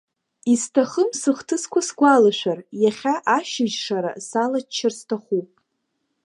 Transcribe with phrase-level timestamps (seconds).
[0.53, 5.47] Исҭахым сыхҭысқәа сгәалашәар, иахьа ашьыжь шара салаччар сҭахуп.